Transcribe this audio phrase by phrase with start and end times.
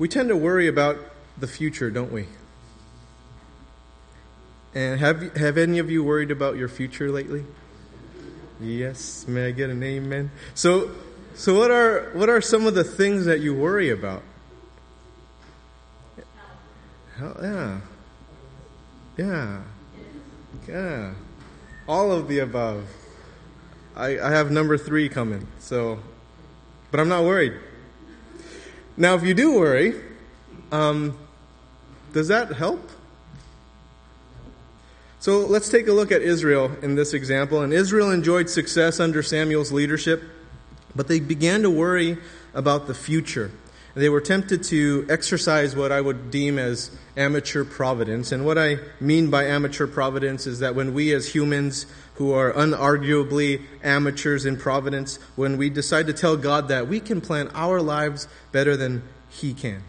[0.00, 0.96] We tend to worry about
[1.36, 2.24] the future, don't we?
[4.74, 7.44] And have, have any of you worried about your future lately?
[8.58, 9.28] Yes.
[9.28, 10.30] May I get an amen?
[10.54, 10.90] So,
[11.34, 14.22] so what are, what are some of the things that you worry about?
[17.18, 17.80] Hell, Yeah.
[19.18, 19.62] Yeah.
[20.66, 21.12] Yeah.
[21.86, 22.88] All of the above.
[23.94, 25.98] I, I have number three coming, so,
[26.90, 27.52] but I'm not worried.
[29.00, 29.94] Now, if you do worry,
[30.70, 31.16] um,
[32.12, 32.86] does that help?
[35.20, 37.62] So let's take a look at Israel in this example.
[37.62, 40.22] And Israel enjoyed success under Samuel's leadership,
[40.94, 42.18] but they began to worry
[42.52, 43.50] about the future.
[43.94, 48.32] They were tempted to exercise what I would deem as amateur providence.
[48.32, 51.86] And what I mean by amateur providence is that when we as humans
[52.20, 57.18] who are unarguably amateurs in providence, when we decide to tell God that we can
[57.18, 59.82] plan our lives better than He can,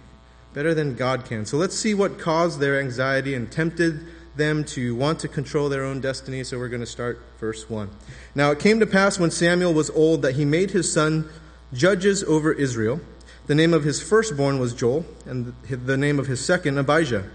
[0.54, 1.46] better than God can.
[1.46, 4.08] So let's see what caused their anxiety and tempted
[4.38, 6.46] them to want to control their own destiny.
[6.46, 7.90] So we're going to start verse 1.
[8.34, 11.30] Now it came to pass when Samuel was old that he made his son
[11.74, 13.02] judges over Israel.
[13.48, 17.30] The name of his firstborn was Joel, and the name of his second Abijah.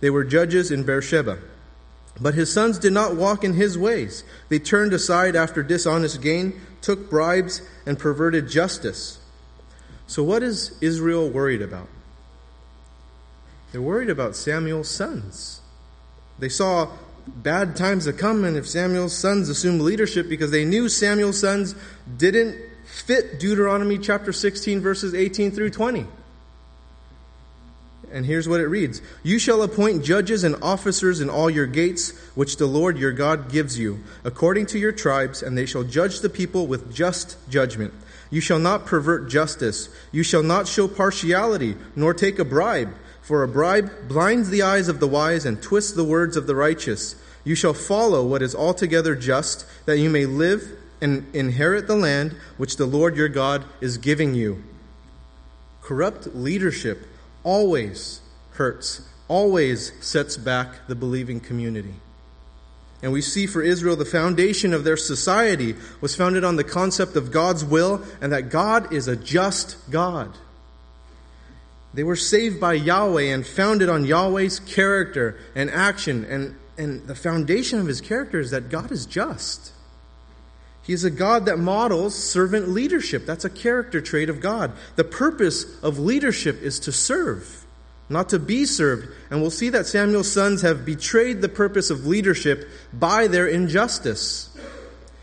[0.00, 1.38] They were judges in Beersheba.
[2.20, 4.24] But his sons did not walk in his ways.
[4.48, 9.18] They turned aside after dishonest gain, took bribes, and perverted justice.
[10.06, 11.88] So, what is Israel worried about?
[13.70, 15.62] They're worried about Samuel's sons.
[16.38, 16.90] They saw
[17.26, 21.74] bad times to come, and if Samuel's sons assumed leadership because they knew Samuel's sons
[22.16, 26.06] didn't fit Deuteronomy chapter 16, verses 18 through 20.
[28.12, 32.10] And here's what it reads You shall appoint judges and officers in all your gates,
[32.34, 36.20] which the Lord your God gives you, according to your tribes, and they shall judge
[36.20, 37.94] the people with just judgment.
[38.30, 39.88] You shall not pervert justice.
[40.10, 44.88] You shall not show partiality, nor take a bribe for a bribe blinds the eyes
[44.88, 47.14] of the wise and twists the words of the righteous.
[47.44, 52.34] You shall follow what is altogether just, that you may live and inherit the land
[52.56, 54.62] which the Lord your God is giving you.
[55.82, 57.06] Corrupt leadership
[57.44, 58.20] always
[58.52, 61.94] hurts, always sets back the believing community.
[63.02, 67.16] And we see for Israel the foundation of their society was founded on the concept
[67.16, 70.36] of God's will and that God is a just God.
[71.94, 76.24] They were saved by Yahweh and founded on Yahweh's character and action.
[76.24, 79.72] And, and the foundation of his character is that God is just.
[80.82, 83.24] He is a God that models servant leadership.
[83.24, 84.72] That's a character trait of God.
[84.96, 87.64] The purpose of leadership is to serve,
[88.08, 89.08] not to be served.
[89.30, 94.50] And we'll see that Samuel's sons have betrayed the purpose of leadership by their injustice.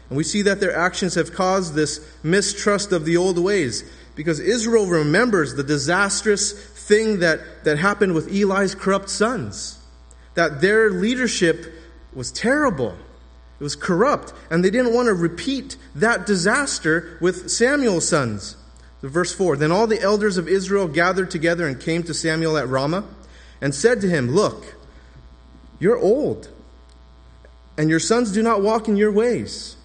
[0.10, 3.84] And we see that their actions have caused this mistrust of the old ways
[4.16, 9.78] because Israel remembers the disastrous thing that, that happened with Eli's corrupt sons.
[10.36, 11.74] That their leadership
[12.14, 12.98] was terrible.
[13.60, 14.34] It was corrupt.
[14.50, 18.56] And they didn't want to repeat that disaster with Samuel's sons.
[19.02, 22.68] verse 4 Then all the elders of Israel gathered together and came to Samuel at
[22.68, 23.06] Ramah
[23.62, 24.76] and said to him, Look,
[25.80, 26.50] you're old,
[27.78, 29.76] and your sons do not walk in your ways.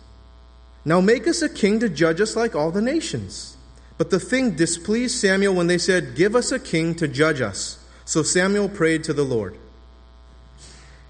[0.85, 3.56] Now make us a king to judge us like all the nations.
[3.97, 7.79] But the thing displeased Samuel when they said, Give us a king to judge us.
[8.05, 9.56] So Samuel prayed to the Lord.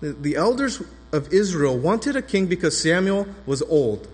[0.01, 0.83] The elders
[1.15, 4.09] of Israel wanted a king because Samuel was old,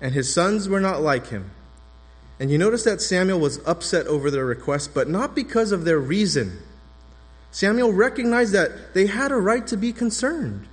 [0.00, 1.50] and his sons were not like him.
[2.40, 5.98] And you notice that Samuel was upset over their request, but not because of their
[5.98, 6.58] reason.
[7.52, 10.66] Samuel recognized that they had a right to be concerned.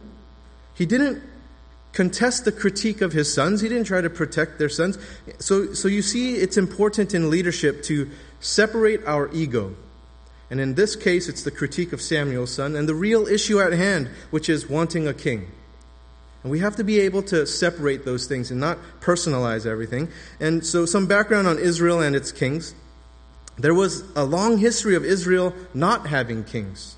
[0.74, 1.22] He didn't
[1.94, 3.62] contest the critique of his sons.
[3.62, 4.98] He didn't try to protect their sons.
[5.38, 8.09] So, so you see, it's important in leadership to
[8.40, 9.76] separate our ego.
[10.52, 13.72] And in this case, it's the critique of Samuel's son and the real issue at
[13.72, 15.50] hand, which is wanting a king.
[16.44, 20.10] And we have to be able to separate those things and not personalize everything.
[20.42, 22.76] And so, some background on Israel and its kings.
[23.58, 26.97] There was a long history of Israel not having kings.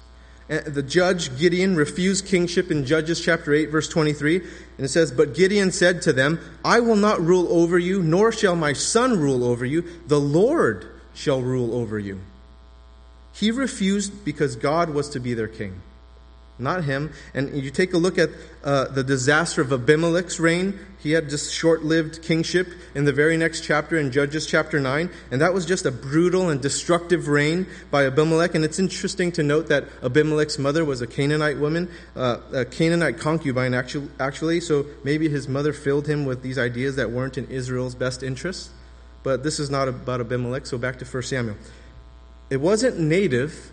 [0.49, 4.37] Uh, the judge Gideon refused kingship in Judges chapter 8 verse 23
[4.77, 8.33] and it says but Gideon said to them I will not rule over you nor
[8.33, 12.19] shall my son rule over you the Lord shall rule over you
[13.33, 15.81] he refused because God was to be their king
[16.59, 17.11] not him.
[17.33, 18.29] And you take a look at
[18.63, 20.79] uh, the disaster of Abimelech's reign.
[20.99, 25.09] He had just short lived kingship in the very next chapter in Judges chapter 9.
[25.31, 28.55] And that was just a brutal and destructive reign by Abimelech.
[28.55, 33.17] And it's interesting to note that Abimelech's mother was a Canaanite woman, uh, a Canaanite
[33.17, 34.61] concubine, actually.
[34.61, 38.69] So maybe his mother filled him with these ideas that weren't in Israel's best interest.
[39.23, 40.65] But this is not about Abimelech.
[40.65, 41.55] So back to 1 Samuel.
[42.53, 43.71] It wasn't native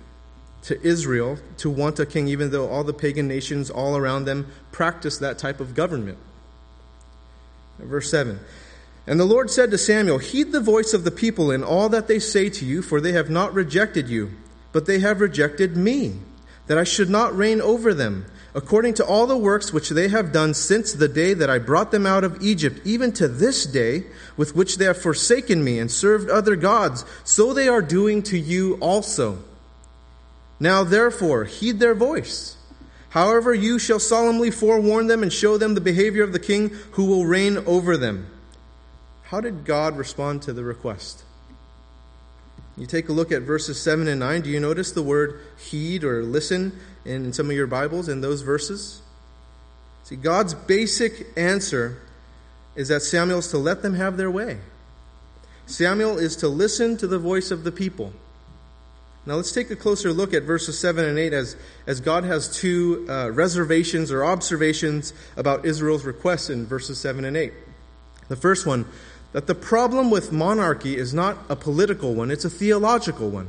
[0.63, 4.51] to Israel to want a king, even though all the pagan nations all around them
[4.73, 6.17] practiced that type of government.
[7.79, 8.41] Verse 7
[9.07, 12.09] And the Lord said to Samuel, Heed the voice of the people in all that
[12.09, 14.31] they say to you, for they have not rejected you,
[14.73, 16.15] but they have rejected me,
[16.67, 18.25] that I should not reign over them,
[18.55, 21.91] according to all the works which they have done since the day that I brought
[21.91, 24.05] them out of Egypt, even to this day,
[24.37, 28.39] with which they have forsaken me and served other gods, so they are doing to
[28.39, 29.39] you also.
[30.59, 32.57] Now, therefore, heed their voice.
[33.11, 37.07] However, you shall solemnly forewarn them and show them the behavior of the king who
[37.07, 38.27] will reign over them.
[39.25, 41.25] How did God respond to the request?
[42.81, 44.41] You take a look at verses 7 and 9.
[44.41, 48.41] Do you notice the word heed or listen in some of your Bibles in those
[48.41, 49.03] verses?
[50.05, 52.01] See, God's basic answer
[52.75, 54.61] is that Samuel is to let them have their way.
[55.67, 58.15] Samuel is to listen to the voice of the people.
[59.27, 61.57] Now let's take a closer look at verses 7 and 8 as,
[61.87, 67.37] as God has two uh, reservations or observations about Israel's requests in verses 7 and
[67.37, 67.53] 8.
[68.29, 68.87] The first one,
[69.33, 73.49] that the problem with monarchy is not a political one, it's a theological one.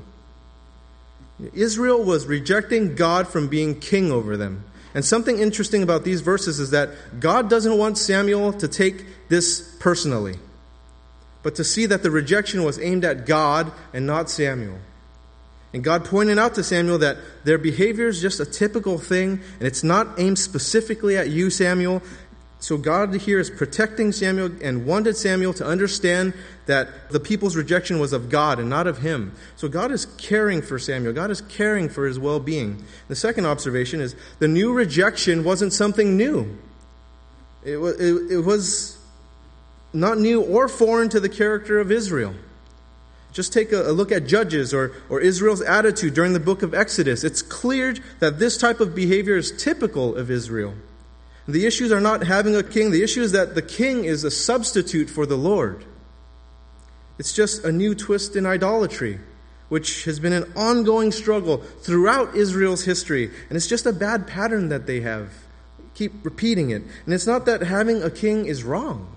[1.53, 4.63] Israel was rejecting God from being king over them.
[4.93, 6.89] And something interesting about these verses is that
[7.19, 10.35] God doesn't want Samuel to take this personally,
[11.43, 14.77] but to see that the rejection was aimed at God and not Samuel.
[15.73, 19.67] And God pointed out to Samuel that their behavior is just a typical thing, and
[19.67, 22.03] it's not aimed specifically at you, Samuel.
[22.61, 26.35] So God here is protecting Samuel and wanted Samuel to understand
[26.67, 29.33] that the people's rejection was of God and not of him.
[29.55, 31.11] So God is caring for Samuel.
[31.11, 32.85] God is caring for his well being.
[33.07, 36.55] The second observation is the new rejection wasn't something new,
[37.65, 38.99] it was, it, it was
[39.91, 42.35] not new or foreign to the character of Israel.
[43.33, 47.23] Just take a, look at Judges or, or Israel's attitude during the book of Exodus.
[47.23, 50.75] It's clear that this type of behavior is typical of Israel.
[51.47, 54.31] The issues are not having a king, the issue is that the king is a
[54.31, 55.85] substitute for the Lord.
[57.17, 59.19] It's just a new twist in idolatry,
[59.69, 63.31] which has been an ongoing struggle throughout Israel's history.
[63.49, 65.31] And it's just a bad pattern that they have.
[65.93, 66.83] Keep repeating it.
[67.05, 69.07] And it's not that having a king is wrong.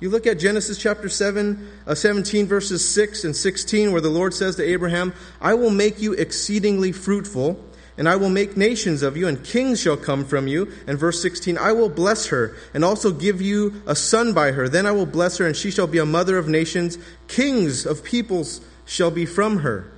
[0.00, 4.32] You look at Genesis chapter 7, uh, 17, verses 6 and 16, where the Lord
[4.32, 5.12] says to Abraham,
[5.42, 7.62] I will make you exceedingly fruitful,
[7.96, 10.72] and I will make nations of you, and kings shall come from you.
[10.86, 14.68] And verse 16, I will bless her, and also give you a son by her.
[14.68, 16.98] Then I will bless her, and she shall be a mother of nations.
[17.28, 19.90] Kings of peoples shall be from her.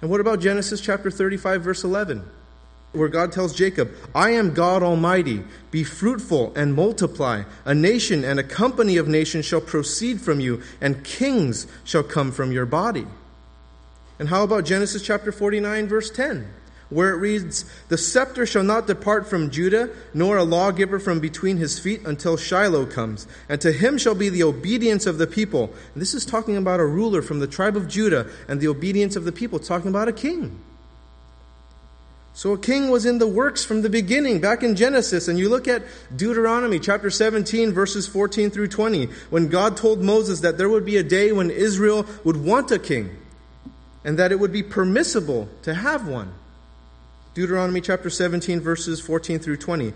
[0.00, 2.28] And what about Genesis chapter 35, verse 11?
[2.94, 5.42] where God tells Jacob, I am God Almighty.
[5.70, 7.42] Be fruitful and multiply.
[7.64, 12.30] A nation and a company of nations shall proceed from you, and kings shall come
[12.30, 13.06] from your body.
[14.18, 16.48] And how about Genesis chapter 49, verse 10,
[16.90, 21.56] where it reads, The scepter shall not depart from Judah, nor a lawgiver from between
[21.56, 25.72] his feet until Shiloh comes, and to him shall be the obedience of the people.
[25.94, 29.16] And this is talking about a ruler from the tribe of Judah and the obedience
[29.16, 30.60] of the people, it's talking about a king.
[32.36, 35.28] So a king was in the works from the beginning, back in Genesis.
[35.28, 35.84] And you look at
[36.14, 40.96] Deuteronomy chapter 17, verses 14 through 20, when God told Moses that there would be
[40.96, 43.16] a day when Israel would want a king
[44.04, 46.32] and that it would be permissible to have one.
[47.34, 49.92] Deuteronomy chapter 17, verses 14 through 20.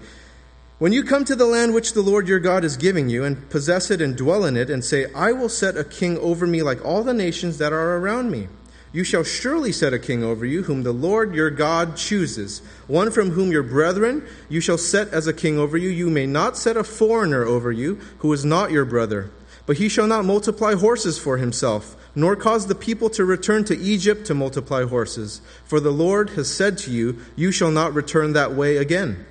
[0.80, 3.48] When you come to the land which the Lord your God is giving you, and
[3.48, 6.64] possess it and dwell in it, and say, I will set a king over me
[6.64, 8.48] like all the nations that are around me.
[8.92, 13.12] You shall surely set a king over you, whom the Lord your God chooses, one
[13.12, 15.90] from whom your brethren you shall set as a king over you.
[15.90, 19.30] You may not set a foreigner over you, who is not your brother.
[19.68, 23.76] But he shall not multiply horses for himself, nor cause the people to return to
[23.76, 25.42] Egypt to multiply horses.
[25.66, 29.26] For the Lord has said to you, You shall not return that way again.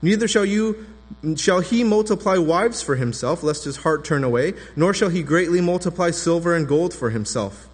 [0.00, 0.86] Neither shall you
[1.34, 5.60] shall he multiply wives for himself, lest his heart turn away, nor shall he greatly
[5.60, 7.68] multiply silver and gold for himself.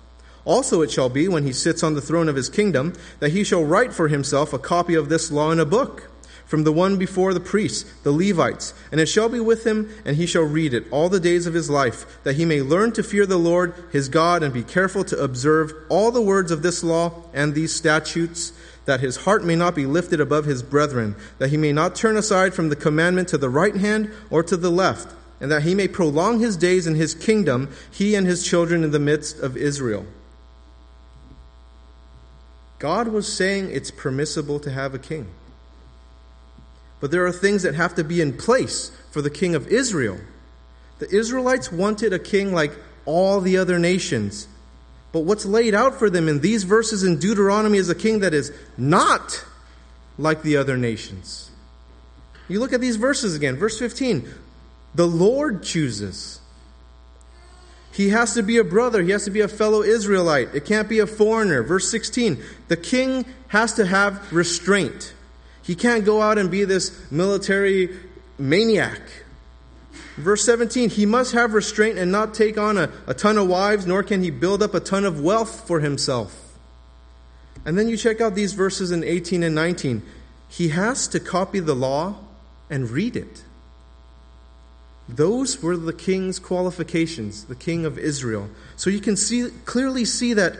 [0.47, 3.45] Also it shall be, when he sits on the throne of his kingdom, that he
[3.45, 6.11] shall write for himself a copy of this law in a book,
[6.47, 10.17] from the one before the priests, the Levites, and it shall be with him, and
[10.17, 13.03] he shall read it all the days of his life, that he may learn to
[13.03, 16.85] fear the Lord his God, and be careful to observe all the words of this
[16.85, 18.53] law and these statutes,
[18.85, 22.17] that his heart may not be lifted above his brethren, that he may not turn
[22.17, 25.75] aside from the commandment to the right hand or to the left, and that he
[25.75, 29.57] may prolong his days in his kingdom, he and his children in the midst of
[29.57, 30.07] Israel.
[32.79, 35.27] God was saying it's permissible to have a king.
[37.01, 40.19] But there are things that have to be in place for the king of Israel.
[40.99, 42.73] The Israelites wanted a king like
[43.05, 44.49] all the other nations.
[45.13, 48.35] But what's laid out for them in these verses in Deuteronomy is a king that
[48.35, 49.45] is not
[50.19, 51.51] like the other nations.
[52.49, 53.57] You look at these verses again.
[53.57, 54.29] Verse 15
[54.95, 56.41] The Lord chooses.
[57.93, 59.03] He has to be a brother.
[59.03, 60.55] He has to be a fellow Israelite.
[60.55, 61.63] It can't be a foreigner.
[61.63, 65.15] Verse 16 The king has to have restraint.
[65.67, 67.91] He can't go out and be this military
[68.39, 69.01] maniac.
[70.17, 73.85] Verse 17, he must have restraint and not take on a, a ton of wives,
[73.85, 76.57] nor can he build up a ton of wealth for himself.
[77.65, 80.03] And then you check out these verses in 18 and 19.
[80.49, 82.17] He has to copy the law
[82.71, 83.43] and read it.
[85.09, 88.49] Those were the king's qualifications, the king of Israel.
[88.77, 90.57] So you can see clearly see that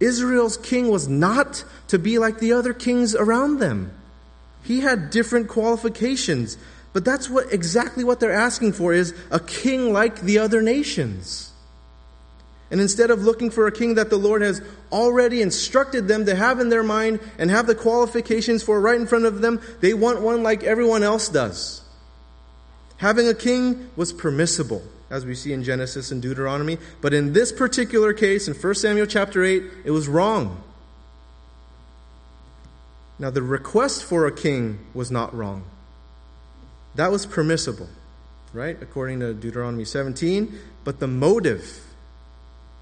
[0.00, 3.92] Israel's king was not to be like the other kings around them.
[4.62, 6.56] He had different qualifications.
[6.92, 11.50] But that's what exactly what they're asking for is a king like the other nations.
[12.70, 16.34] And instead of looking for a king that the Lord has already instructed them to
[16.34, 19.92] have in their mind and have the qualifications for right in front of them, they
[19.92, 21.82] want one like everyone else does.
[22.96, 27.52] Having a king was permissible, as we see in Genesis and Deuteronomy, but in this
[27.52, 30.62] particular case, in 1 Samuel chapter 8, it was wrong.
[33.18, 35.64] Now, the request for a king was not wrong.
[36.94, 37.88] That was permissible,
[38.52, 38.76] right?
[38.80, 40.58] According to Deuteronomy 17.
[40.84, 41.84] But the motive,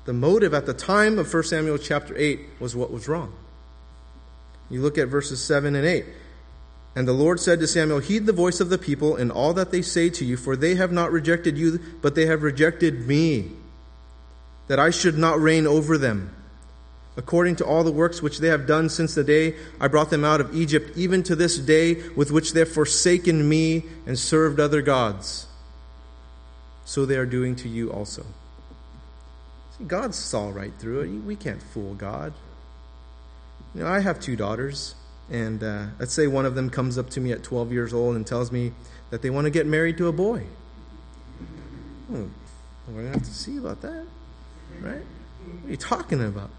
[0.04, 3.32] the motive at the time of 1 Samuel chapter 8 was what was wrong.
[4.70, 6.06] You look at verses 7 and 8.
[6.96, 9.70] And the Lord said to Samuel, Heed the voice of the people in all that
[9.70, 13.50] they say to you, for they have not rejected you, but they have rejected me,
[14.66, 16.34] that I should not reign over them
[17.16, 20.24] according to all the works which they have done since the day I brought them
[20.24, 24.60] out of Egypt, even to this day, with which they have forsaken me and served
[24.60, 25.46] other gods.
[26.84, 28.24] So they are doing to you also.
[29.78, 31.08] See, God saw right through it.
[31.08, 32.32] We can't fool God.
[33.74, 34.94] You know, I have two daughters,
[35.30, 38.16] and uh, let's say one of them comes up to me at 12 years old
[38.16, 38.72] and tells me
[39.10, 40.44] that they want to get married to a boy.
[42.08, 42.26] Hmm,
[42.88, 44.04] we're going to have to see about that,
[44.80, 45.02] right?
[45.44, 46.50] What are you talking about?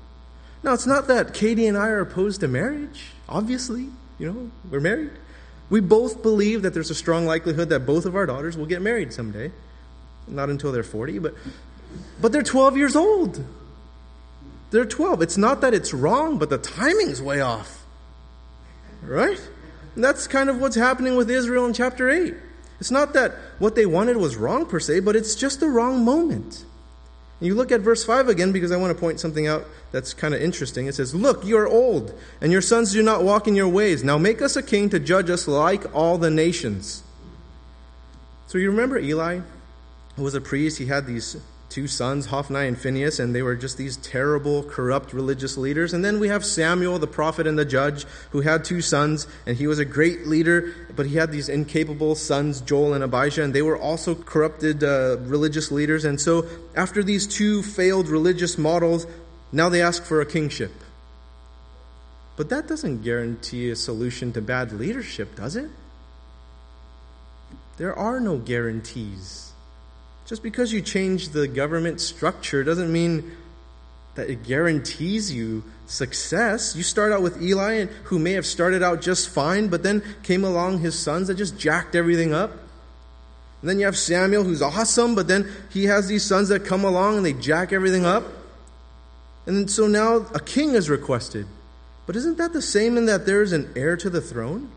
[0.64, 3.12] Now, it's not that Katie and I are opposed to marriage.
[3.28, 3.88] Obviously,
[4.20, 5.12] you know, we're married.
[5.70, 8.82] We both believe that there's a strong likelihood that both of our daughters will get
[8.82, 9.52] married someday.
[10.28, 11.34] Not until they're 40, but
[12.22, 13.44] but they're 12 years old.
[14.70, 15.22] They're 12.
[15.22, 17.84] It's not that it's wrong, but the timing's way off.
[19.02, 19.40] Right?
[19.96, 22.34] And that's kind of what's happening with Israel in chapter 8.
[22.80, 26.06] It's not that what they wanted was wrong per se, but it's just the wrong
[26.06, 26.66] moment.
[27.42, 30.36] You look at verse 5 again because I want to point something out that's kind
[30.36, 30.86] of interesting.
[30.86, 34.04] It says, Look, you are old, and your sons do not walk in your ways.
[34.04, 37.02] Now make us a king to judge us like all the nations.
[38.46, 39.40] So you remember Eli,
[40.16, 40.78] who was a priest?
[40.78, 41.36] He had these
[41.72, 45.94] two sons, Hophni and Phinehas, and they were just these terrible, corrupt religious leaders.
[45.94, 49.58] And then we have Samuel, the prophet and the judge, who had two sons, and
[49.58, 53.54] he was a great leader, but he had these incapable sons, Joel and Abijah, and
[53.54, 56.06] they were also corrupted uh, religious leaders.
[56.06, 59.08] And so, after these two failed religious models,
[59.52, 60.72] now they ask for a kingship.
[62.36, 65.70] But that doesn't guarantee a solution to bad leadership, does it?
[67.78, 69.51] There are no guarantees.
[70.32, 73.36] Just because you change the government structure doesn't mean
[74.16, 76.74] that it guarantees you success.
[76.74, 80.46] You start out with Eli, who may have started out just fine, but then came
[80.46, 82.52] along his sons that just jacked everything up.
[83.60, 86.86] And then you have Samuel, who's awesome, but then he has these sons that come
[86.86, 88.24] along and they jack everything up.
[89.46, 91.46] And so now a king is requested.
[92.06, 94.72] But isn't that the same in that there's an heir to the throne?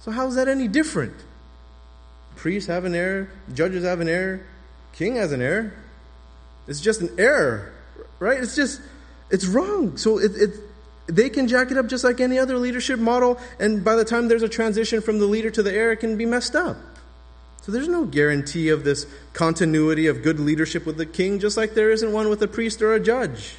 [0.00, 1.14] So how is that any different?
[2.36, 4.44] Priests have an heir, judges have an heir,
[4.92, 5.74] king has an heir.
[6.66, 7.72] It's just an error,
[8.18, 8.40] right?
[8.40, 8.80] It's just,
[9.30, 9.96] it's wrong.
[9.96, 10.50] So it, it,
[11.06, 14.28] they can jack it up just like any other leadership model, and by the time
[14.28, 16.76] there's a transition from the leader to the heir, it can be messed up.
[17.62, 21.74] So there's no guarantee of this continuity of good leadership with the king, just like
[21.74, 23.54] there isn't one with a priest or a judge.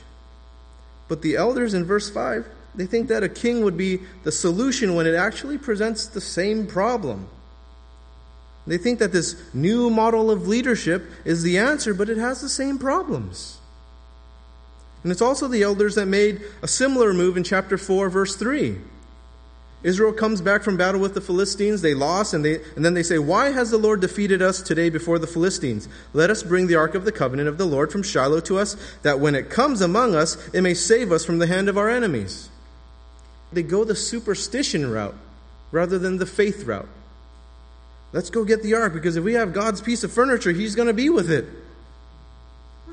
[1.08, 4.96] But the elders in verse 5, they think that a king would be the solution
[4.96, 7.30] when it actually presents the same problem.
[8.66, 12.50] They think that this new model of leadership is the answer, but it has the
[12.50, 13.58] same problems.
[15.04, 18.78] And it's also the elders that made a similar move in chapter 4, verse 3.
[19.84, 21.82] Israel comes back from battle with the Philistines.
[21.82, 24.90] They lost, and, they, and then they say, Why has the Lord defeated us today
[24.90, 25.90] before the Philistines?
[26.14, 28.78] Let us bring the ark of the covenant of the Lord from Shiloh to us,
[29.02, 31.90] that when it comes among us, it may save us from the hand of our
[31.90, 32.50] enemies.
[33.52, 35.16] They go the superstition route
[35.72, 36.88] rather than the faith route.
[38.14, 40.88] Let's go get the ark because if we have God's piece of furniture, He's going
[40.88, 41.46] to be with it.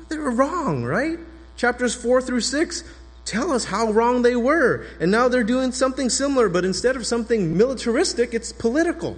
[0.09, 1.19] They were wrong, right?
[1.55, 2.83] Chapters 4 through 6
[3.23, 4.85] tell us how wrong they were.
[4.99, 9.17] And now they're doing something similar, but instead of something militaristic, it's political.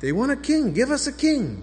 [0.00, 0.74] They want a king.
[0.74, 1.62] Give us a king.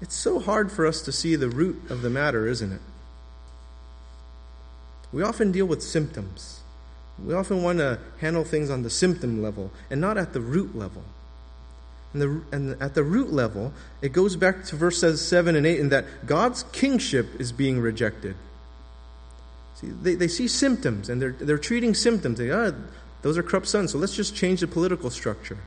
[0.00, 2.80] It's so hard for us to see the root of the matter, isn't it?
[5.12, 6.60] We often deal with symptoms.
[7.24, 10.76] We often want to handle things on the symptom level and not at the root
[10.76, 11.02] level.
[12.16, 15.78] And, the, and at the root level, it goes back to verses 7 and 8
[15.78, 18.36] in that God's kingship is being rejected.
[19.74, 22.38] See, they, they see symptoms and they're, they're treating symptoms.
[22.38, 22.72] They, ah,
[23.20, 25.58] those are corrupt sons, so let's just change the political structure.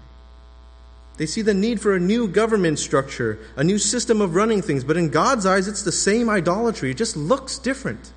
[1.17, 4.83] They see the need for a new government structure, a new system of running things,
[4.83, 6.89] but in God's eyes, it's the same idolatry.
[6.89, 8.11] It just looks different.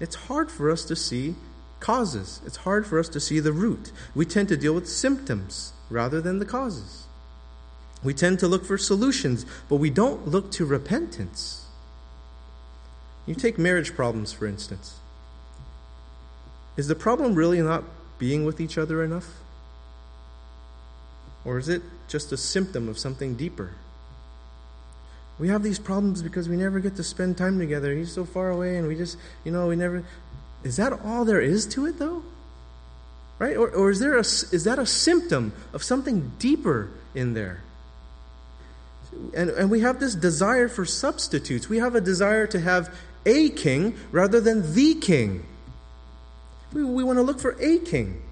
[0.00, 1.34] It's hard for us to see
[1.80, 3.90] causes, it's hard for us to see the root.
[4.14, 7.04] We tend to deal with symptoms rather than the causes.
[8.02, 11.64] We tend to look for solutions, but we don't look to repentance.
[13.24, 14.98] You take marriage problems, for instance.
[16.76, 17.84] Is the problem really not
[18.18, 19.28] being with each other enough?
[21.44, 23.70] Or is it just a symptom of something deeper?
[25.38, 27.94] We have these problems because we never get to spend time together.
[27.94, 30.04] He's so far away, and we just, you know, we never.
[30.62, 32.22] Is that all there is to it, though?
[33.38, 33.56] Right?
[33.56, 37.62] Or, or is, there a, is that a symptom of something deeper in there?
[39.34, 41.68] And, and we have this desire for substitutes.
[41.68, 42.94] We have a desire to have
[43.26, 45.44] a king rather than the king.
[46.72, 48.22] We, we want to look for a king.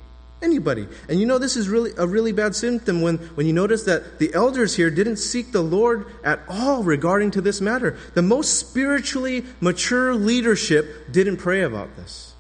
[0.40, 0.88] Anybody.
[1.08, 4.18] And you know this is really a really bad symptom when, when you notice that
[4.18, 7.96] the elders here didn't seek the Lord at all regarding to this matter.
[8.14, 12.31] The most spiritually mature leadership didn't pray about this.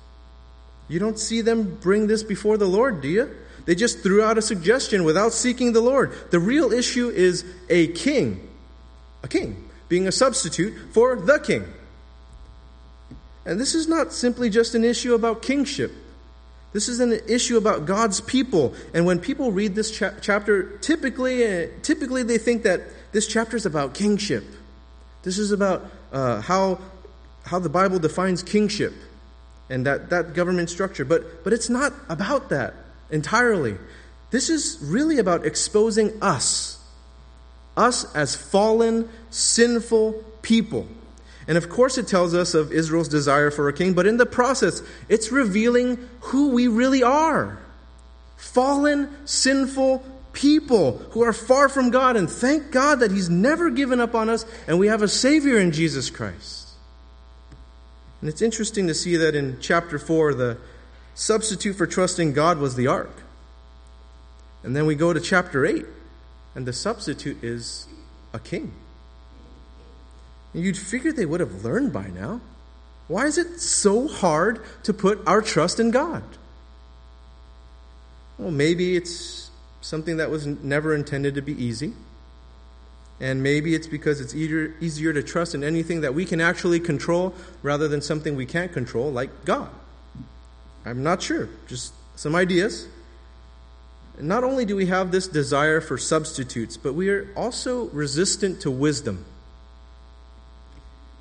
[0.92, 3.34] You don't see them bring this before the Lord, do you?
[3.64, 6.12] They just threw out a suggestion without seeking the Lord.
[6.30, 8.46] The real issue is a king.
[9.22, 11.64] A king being a substitute for the king.
[13.46, 15.92] And this is not simply just an issue about kingship.
[16.74, 18.74] This is an issue about God's people.
[18.92, 23.56] And when people read this cha- chapter, typically, uh, typically they think that this chapter
[23.56, 24.44] is about kingship.
[25.22, 26.80] This is about uh, how,
[27.44, 28.92] how the Bible defines kingship
[29.72, 31.04] and that, that government structure.
[31.04, 32.74] But, but it's not about that
[33.10, 33.76] entirely.
[34.30, 36.78] This is really about exposing us,
[37.76, 40.86] us as fallen, sinful people.
[41.48, 44.26] And of course, it tells us of Israel's desire for a king, but in the
[44.26, 47.58] process, it's revealing who we really are
[48.36, 52.16] fallen, sinful people who are far from God.
[52.16, 55.58] And thank God that He's never given up on us, and we have a Savior
[55.58, 56.61] in Jesus Christ.
[58.22, 60.58] And it's interesting to see that in chapter 4, the
[61.14, 63.24] substitute for trusting God was the ark.
[64.62, 65.84] And then we go to chapter 8,
[66.54, 67.88] and the substitute is
[68.32, 68.72] a king.
[70.54, 72.40] You'd figure they would have learned by now.
[73.08, 76.22] Why is it so hard to put our trust in God?
[78.38, 81.94] Well, maybe it's something that was never intended to be easy.
[83.20, 86.80] And maybe it's because it's easier, easier to trust in anything that we can actually
[86.80, 89.68] control rather than something we can't control, like God.
[90.84, 91.48] I'm not sure.
[91.68, 92.88] Just some ideas.
[94.20, 98.70] Not only do we have this desire for substitutes, but we are also resistant to
[98.70, 99.24] wisdom.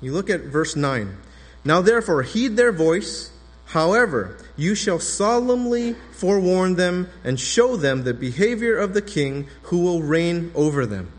[0.00, 1.16] You look at verse 9.
[1.64, 3.30] Now therefore, heed their voice.
[3.66, 9.78] However, you shall solemnly forewarn them and show them the behavior of the king who
[9.78, 11.12] will reign over them.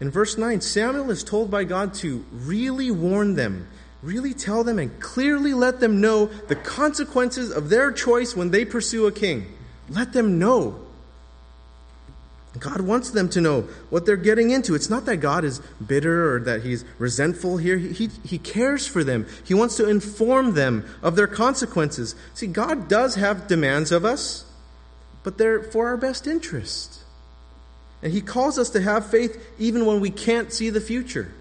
[0.00, 3.68] In verse 9, Samuel is told by God to really warn them,
[4.02, 8.64] really tell them, and clearly let them know the consequences of their choice when they
[8.64, 9.46] pursue a king.
[9.88, 10.80] Let them know.
[12.58, 14.74] God wants them to know what they're getting into.
[14.74, 17.76] It's not that God is bitter or that he's resentful here.
[17.76, 19.26] He, he, he, cares for them.
[19.44, 22.14] He wants to inform them of their consequences.
[22.34, 24.44] See, God does have demands of us,
[25.22, 26.97] but they're for our best interest.
[28.02, 31.32] And He calls us to have faith even when we can't see the future.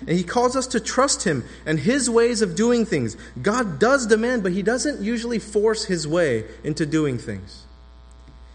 [0.00, 3.16] And He calls us to trust Him and His ways of doing things.
[3.40, 7.64] God does demand, but He doesn't usually force His way into doing things.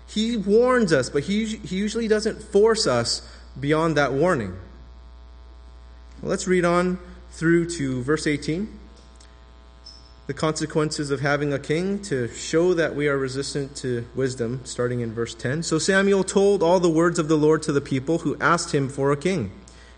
[0.08, 3.28] He warns us, but he, he usually doesn't force us
[3.60, 4.58] beyond that warning.
[6.24, 6.98] Let's read on
[7.32, 8.80] through to verse 18.
[10.28, 15.00] The consequences of having a king to show that we are resistant to wisdom, starting
[15.00, 15.64] in verse 10.
[15.64, 18.90] So Samuel told all the words of the Lord to the people who asked him
[18.90, 19.52] for a king.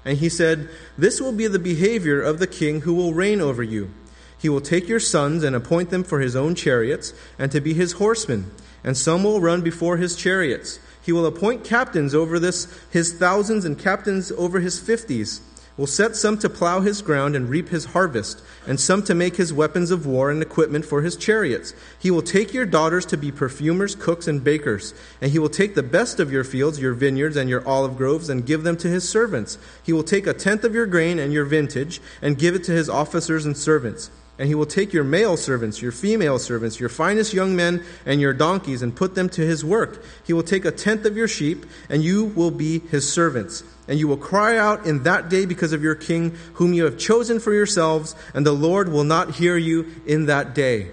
[0.05, 3.63] And he said, This will be the behavior of the king who will reign over
[3.63, 3.91] you.
[4.37, 7.73] He will take your sons and appoint them for his own chariots and to be
[7.73, 8.51] his horsemen
[8.83, 10.79] and some will run before his chariots.
[11.01, 15.41] He will appoint captains over this his thousands and captains over his fifties.
[15.79, 19.37] Will set some to plow his ground and reap his harvest, and some to make
[19.37, 21.73] his weapons of war and equipment for his chariots.
[21.97, 24.93] He will take your daughters to be perfumers, cooks, and bakers.
[25.21, 28.27] And he will take the best of your fields, your vineyards, and your olive groves,
[28.27, 29.57] and give them to his servants.
[29.81, 32.73] He will take a tenth of your grain and your vintage, and give it to
[32.73, 34.11] his officers and servants.
[34.37, 38.19] And he will take your male servants, your female servants, your finest young men, and
[38.19, 40.03] your donkeys, and put them to his work.
[40.27, 43.63] He will take a tenth of your sheep, and you will be his servants.
[43.89, 46.99] And you will cry out in that day because of your king, whom you have
[46.99, 50.91] chosen for yourselves, and the Lord will not hear you in that day.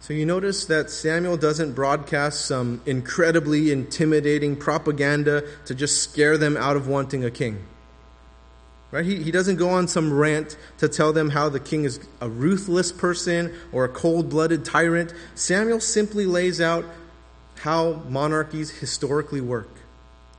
[0.00, 6.58] So you notice that Samuel doesn't broadcast some incredibly intimidating propaganda to just scare them
[6.58, 7.64] out of wanting a king.
[8.90, 9.04] Right?
[9.04, 12.28] He, he doesn't go on some rant to tell them how the king is a
[12.28, 15.14] ruthless person or a cold blooded tyrant.
[15.34, 16.84] Samuel simply lays out
[17.60, 19.68] how monarchies historically work.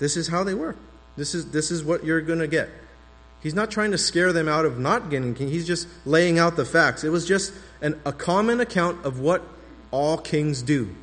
[0.02, 0.78] This is how they work.
[1.16, 2.70] This is, this is what you're going to get.
[3.44, 5.48] He's not trying to scare them out of not getting king.
[5.48, 7.04] He's just laying out the facts.
[7.04, 9.44] It was just an, a common account of what
[9.92, 10.96] all kings do.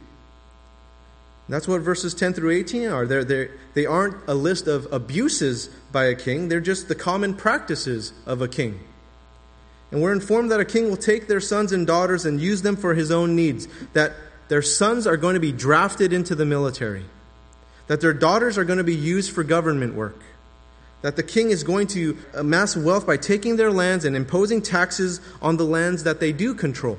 [1.49, 3.07] That's what verses 10 through 18 are.
[3.07, 7.35] They're, they're, they aren't a list of abuses by a king, they're just the common
[7.35, 8.81] practices of a king.
[9.93, 12.77] And we're informed that a king will take their sons and daughters and use them
[12.77, 14.13] for his own needs, that
[14.49, 17.05] their sons are going to be drafted into the military,
[17.88, 20.22] that their daughters are going to be used for government work,
[21.03, 25.20] that the king is going to amass wealth by taking their lands and imposing taxes
[25.42, 26.98] on the lands that they do control,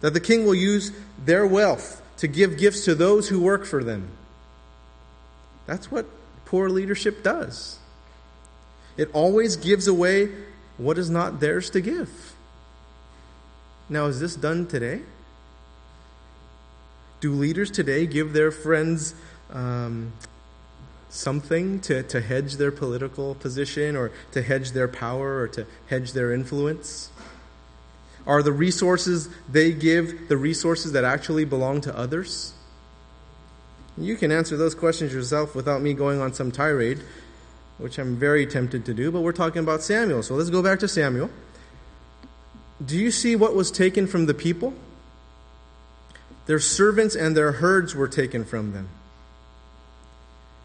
[0.00, 0.92] that the king will use
[1.24, 4.08] their wealth to give gifts to those who work for them.
[5.66, 6.06] That's what
[6.44, 7.78] poor leadership does.
[8.96, 10.30] It always gives away
[10.78, 12.34] what is not theirs to give.
[13.88, 15.00] Now, is this done today?
[17.20, 19.14] Do leaders today give their friends
[19.52, 20.12] um,
[21.08, 26.12] something to, to hedge their political position or to hedge their power or to hedge
[26.12, 27.10] their influence?
[28.26, 32.52] Are the resources they give the resources that actually belong to others?
[33.96, 37.00] You can answer those questions yourself without me going on some tirade,
[37.78, 40.22] which I'm very tempted to do, but we're talking about Samuel.
[40.22, 41.30] So let's go back to Samuel.
[42.84, 44.74] Do you see what was taken from the people?
[46.46, 48.88] Their servants and their herds were taken from them.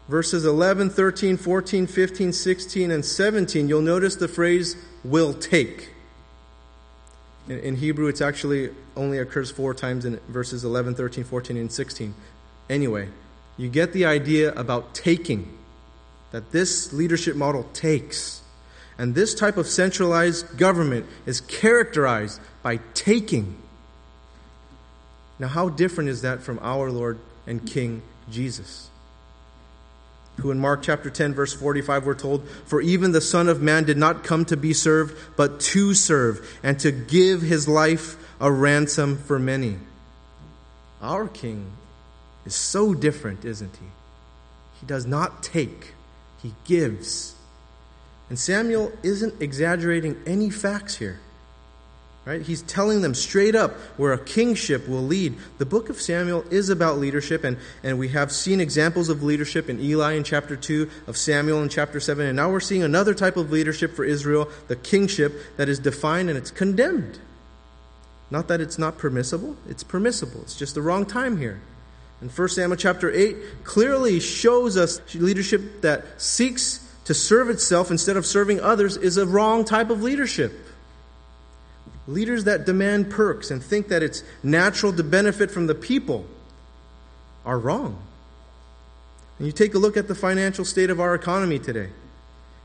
[0.08, 5.90] Verses 11, 13, 14, 15, 16, and 17, you'll notice the phrase will take.
[7.48, 11.70] In, in Hebrew, it actually only occurs four times in verses 11, 13, 14, and
[11.70, 12.14] 16.
[12.68, 13.08] Anyway,
[13.56, 15.56] you get the idea about taking,
[16.30, 18.40] that this leadership model takes.
[18.98, 23.56] And this type of centralized government is characterized by taking.
[25.38, 28.90] Now, how different is that from our Lord and King Jesus?
[30.40, 33.84] Who in Mark chapter 10, verse 45, we're told, For even the Son of Man
[33.84, 38.50] did not come to be served, but to serve, and to give his life a
[38.50, 39.78] ransom for many.
[41.00, 41.72] Our King
[42.44, 43.86] is so different, isn't he?
[44.80, 45.92] He does not take,
[46.42, 47.34] he gives.
[48.28, 51.20] And Samuel isn't exaggerating any facts here.
[52.24, 52.40] Right?
[52.40, 55.34] He's telling them straight up where a kingship will lead.
[55.58, 59.68] The book of Samuel is about leadership, and, and we have seen examples of leadership
[59.68, 63.12] in Eli in chapter 2, of Samuel in chapter 7, and now we're seeing another
[63.12, 67.18] type of leadership for Israel, the kingship that is defined and it's condemned.
[68.30, 70.42] Not that it's not permissible, it's permissible.
[70.42, 71.60] It's just the wrong time here.
[72.20, 78.16] And 1 Samuel chapter 8 clearly shows us leadership that seeks to serve itself instead
[78.16, 80.61] of serving others is a wrong type of leadership.
[82.08, 86.26] Leaders that demand perks and think that it's natural to benefit from the people
[87.44, 87.96] are wrong.
[89.38, 91.88] And you take a look at the financial state of our economy today,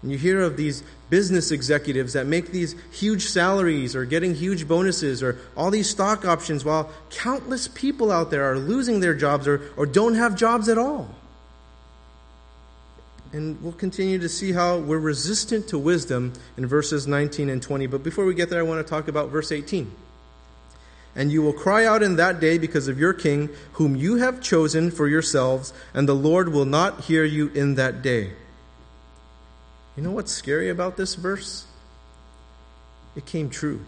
[0.01, 4.67] and you hear of these business executives that make these huge salaries or getting huge
[4.67, 9.47] bonuses or all these stock options while countless people out there are losing their jobs
[9.47, 11.15] or, or don't have jobs at all.
[13.37, 17.85] And we'll continue to see how we're resistant to wisdom in verses 19 and 20.
[17.85, 19.91] But before we get there, I want to talk about verse 18.
[21.15, 24.41] And you will cry out in that day because of your king, whom you have
[24.41, 28.31] chosen for yourselves, and the Lord will not hear you in that day.
[29.95, 31.67] You know what's scary about this verse?
[33.15, 33.81] It came true.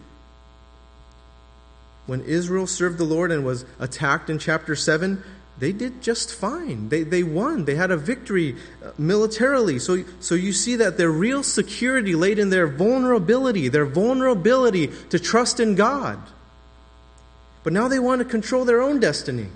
[2.06, 5.24] When Israel served the Lord and was attacked in chapter 7,
[5.60, 6.88] they did just fine.
[6.88, 7.66] They, they won.
[7.66, 9.78] They had a victory uh, militarily.
[9.78, 15.18] So, so you see that their real security laid in their vulnerability, their vulnerability to
[15.18, 16.18] trust in God.
[17.62, 19.48] But now they want to control their own destiny.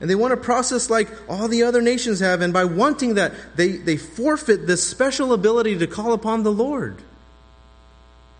[0.00, 3.32] And they want to process like all the other nations have, and by wanting that,
[3.54, 7.02] they, they forfeit this special ability to call upon the Lord.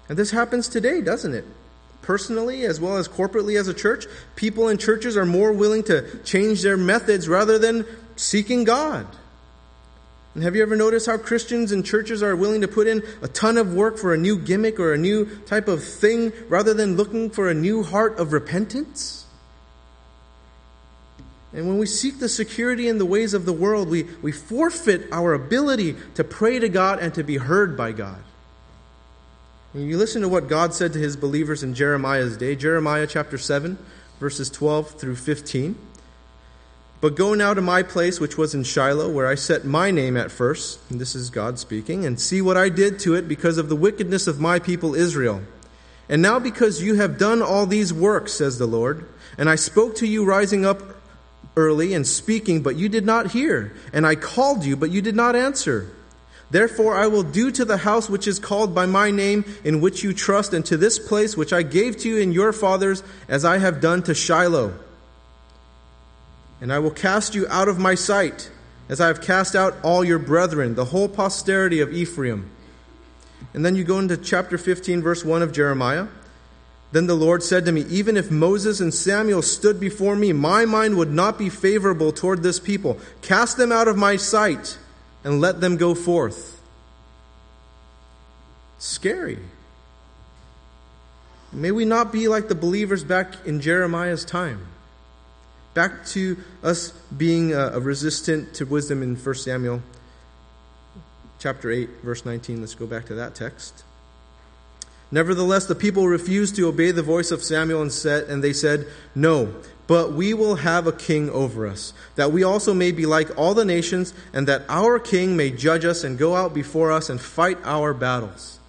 [0.09, 1.45] And this happens today, doesn't it?
[2.09, 6.19] Personally, as well as corporately as a church, people in churches are more willing to
[6.25, 7.85] change their methods rather than
[8.17, 9.07] seeking God.
[10.35, 13.29] And have you ever noticed how Christians and churches are willing to put in a
[13.29, 16.97] ton of work for a new gimmick or a new type of thing rather than
[16.97, 19.27] looking for a new heart of repentance?
[21.53, 25.09] And when we seek the security in the ways of the world, we, we forfeit
[25.13, 28.23] our ability to pray to God and to be heard by God.
[29.75, 33.37] And you listen to what God said to his believers in Jeremiah's day, Jeremiah chapter
[33.37, 33.77] 7,
[34.19, 35.77] verses 12 through 15.
[37.03, 40.17] But go now to my place, which was in Shiloh, where I set my name
[40.17, 43.59] at first, and this is God speaking, and see what I did to it because
[43.59, 45.43] of the wickedness of my people Israel.
[46.09, 49.97] And now because you have done all these works, says the Lord, and I spoke
[49.97, 50.83] to you rising up
[51.57, 53.77] early and speaking, but you did not hear.
[53.93, 55.95] And I called you, but you did not answer.
[56.51, 60.03] Therefore, I will do to the house which is called by my name, in which
[60.03, 63.45] you trust, and to this place which I gave to you and your fathers, as
[63.45, 64.73] I have done to Shiloh.
[66.61, 68.51] And I will cast you out of my sight,
[68.89, 72.51] as I have cast out all your brethren, the whole posterity of Ephraim.
[73.53, 76.09] And then you go into chapter 15, verse 1 of Jeremiah.
[76.93, 80.65] Then the Lord said to me, Even if Moses and Samuel stood before me, my
[80.65, 82.99] mind would not be favorable toward this people.
[83.21, 84.79] Cast them out of my sight
[85.29, 86.59] and let them go forth.
[88.79, 89.39] Scary.
[91.53, 94.67] May we not be like the believers back in Jeremiah's time.
[95.75, 99.83] Back to us being uh, resistant to wisdom in 1 Samuel
[101.39, 102.61] chapter 8, verse 19.
[102.61, 103.85] Let's go back to that text.
[105.11, 108.87] Nevertheless, the people refused to obey the voice of Samuel and, said, and they said,
[109.15, 109.55] No,
[109.89, 113.55] but we will have a king over us, that we also may be like all
[113.55, 117.21] the nations, and that our king may judge us and go out before us and
[117.21, 118.61] fight our battles.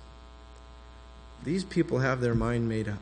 [1.43, 2.99] These people have their mind made up.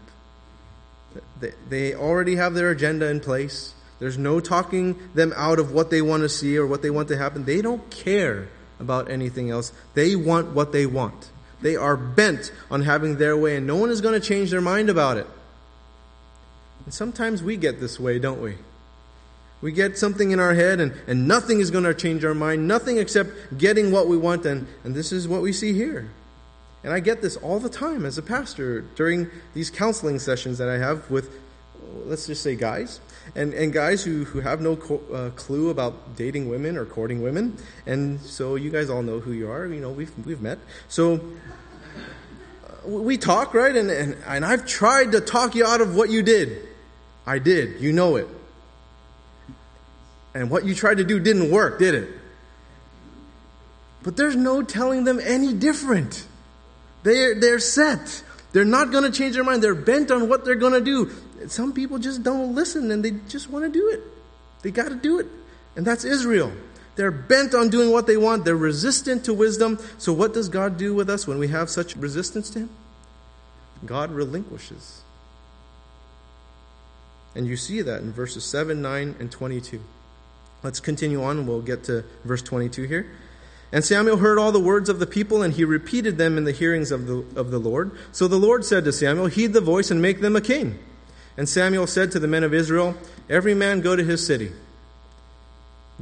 [1.70, 3.74] They already have their agenda in place.
[4.00, 7.08] There's no talking them out of what they want to see or what they want
[7.10, 7.46] to happen.
[7.46, 8.48] They don't care
[8.80, 9.72] about anything else.
[9.94, 11.30] They want what they want.
[11.62, 14.62] They are bent on having their way, and no one is going to change their
[14.62, 15.28] mind about it.
[16.88, 18.56] And sometimes we get this way, don't we?
[19.60, 22.66] We get something in our head, and, and nothing is going to change our mind,
[22.66, 26.10] nothing except getting what we want, and, and this is what we see here.
[26.86, 30.70] And I get this all the time as a pastor during these counseling sessions that
[30.70, 31.30] I have with,
[32.06, 33.02] let's just say, guys
[33.36, 37.22] and, and guys who, who have no co- uh, clue about dating women or courting
[37.22, 37.58] women.
[37.86, 39.66] And so you guys all know who you are.
[39.68, 40.60] You know, we've, we've met.
[40.88, 41.16] So
[42.66, 43.76] uh, we talk, right?
[43.76, 46.67] And, and, and I've tried to talk you out of what you did.
[47.28, 47.80] I did.
[47.80, 48.28] You know it.
[50.34, 52.10] And what you tried to do didn't work, did it?
[54.02, 56.26] But there's no telling them any different.
[57.04, 58.24] They're, they're set.
[58.54, 59.62] They're not going to change their mind.
[59.62, 61.12] They're bent on what they're going to do
[61.48, 64.02] some people just don't listen and they just want to do it.
[64.64, 65.28] They got to do it.
[65.76, 66.52] And that's Israel.
[66.96, 68.44] They're bent on doing what they want.
[68.44, 69.78] They're resistant to wisdom.
[70.00, 72.70] So, what does God do with us when we have such resistance to Him?
[73.86, 75.04] God relinquishes.
[77.38, 79.80] And you see that in verses 7, 9, and 22.
[80.64, 81.46] Let's continue on.
[81.46, 83.12] We'll get to verse 22 here.
[83.72, 86.52] And Samuel heard all the words of the people, and he repeated them in the
[86.52, 87.92] hearings of the, of the Lord.
[88.12, 90.80] So the Lord said to Samuel, Heed the voice and make them a king.
[91.38, 92.96] And Samuel said to the men of Israel,
[93.30, 94.52] Every man go to his city.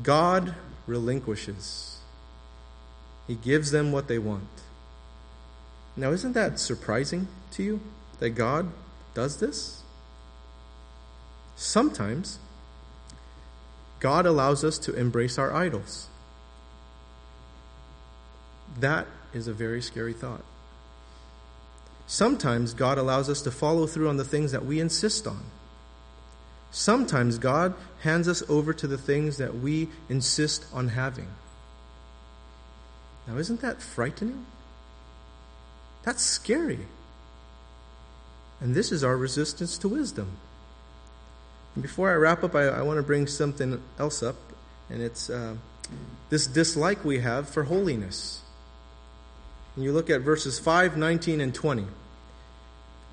[0.01, 0.55] God
[0.87, 1.97] relinquishes,
[3.27, 4.47] He gives them what they want.
[5.97, 7.81] Now, isn't that surprising to you
[8.19, 8.71] that God
[9.13, 9.81] does this?
[11.55, 12.39] Sometimes
[13.99, 16.07] God allows us to embrace our idols.
[18.79, 20.43] That is a very scary thought.
[22.07, 25.43] Sometimes God allows us to follow through on the things that we insist on.
[26.71, 31.29] Sometimes God hands us over to the things that we insist on having.
[33.27, 34.45] Now, isn't that frightening?
[36.03, 36.85] That's scary.
[38.59, 40.37] And this is our resistance to wisdom.
[41.79, 44.35] Before I wrap up, I, I want to bring something else up,
[44.89, 45.55] and it's uh,
[46.29, 48.41] this dislike we have for holiness.
[49.75, 51.85] And you look at verses 5, 19, and 20.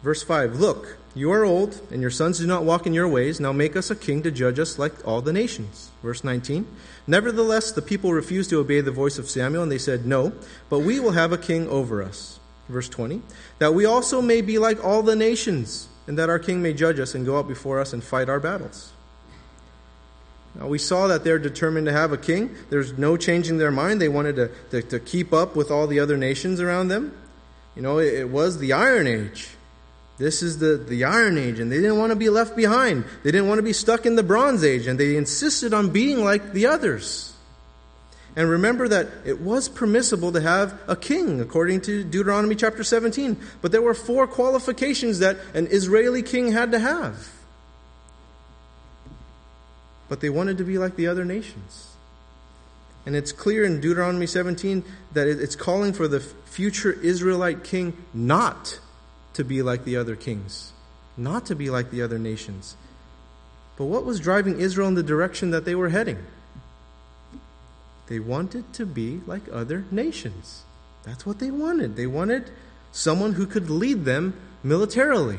[0.02, 3.40] Verse 5 Look, you are old, and your sons do not walk in your ways.
[3.40, 5.90] Now make us a king to judge us like all the nations.
[6.02, 6.66] Verse 19
[7.06, 10.32] Nevertheless, the people refused to obey the voice of Samuel, and they said, No,
[10.68, 12.38] but we will have a king over us.
[12.68, 13.22] Verse 20
[13.58, 16.98] That we also may be like all the nations, and that our king may judge
[16.98, 18.92] us and go out before us and fight our battles.
[20.54, 22.54] Now, we saw that they're determined to have a king.
[22.68, 24.02] There's no changing their mind.
[24.02, 27.16] They wanted to, to, to keep up with all the other nations around them.
[27.74, 29.48] You know, it, it was the Iron Age.
[30.18, 33.04] This is the, the Iron Age, and they didn't want to be left behind.
[33.22, 36.22] They didn't want to be stuck in the Bronze Age, and they insisted on being
[36.22, 37.31] like the others.
[38.34, 43.36] And remember that it was permissible to have a king, according to Deuteronomy chapter 17.
[43.60, 47.28] But there were four qualifications that an Israeli king had to have
[50.12, 51.88] but they wanted to be like the other nations.
[53.06, 58.78] And it's clear in Deuteronomy 17 that it's calling for the future Israelite king not
[59.32, 60.74] to be like the other kings,
[61.16, 62.76] not to be like the other nations.
[63.78, 66.18] But what was driving Israel in the direction that they were heading?
[68.08, 70.62] They wanted to be like other nations.
[71.04, 71.96] That's what they wanted.
[71.96, 72.50] They wanted
[72.92, 75.38] someone who could lead them militarily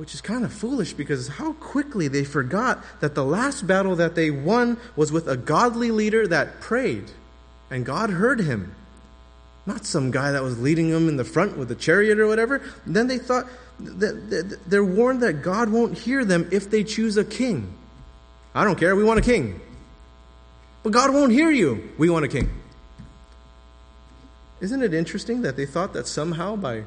[0.00, 4.14] which is kind of foolish because how quickly they forgot that the last battle that
[4.14, 7.04] they won was with a godly leader that prayed
[7.70, 8.74] and God heard him.
[9.66, 12.62] Not some guy that was leading them in the front with a chariot or whatever.
[12.86, 13.46] Then they thought
[13.78, 17.70] that they're warned that God won't hear them if they choose a king.
[18.54, 19.60] I don't care, we want a king.
[20.82, 21.90] But God won't hear you.
[21.98, 22.50] We want a king.
[24.60, 26.84] Isn't it interesting that they thought that somehow by